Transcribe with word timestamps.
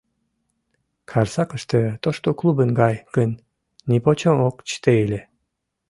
Карсакыште 1.09 1.81
тошто 2.03 2.29
клубын 2.39 2.69
гай 2.81 2.95
гын, 3.15 3.31
нипочем 3.89 4.37
ок 4.47 4.55
чыте 4.67 4.93
ыле. 5.05 5.21